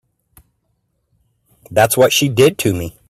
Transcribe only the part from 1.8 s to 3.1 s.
what she did to me.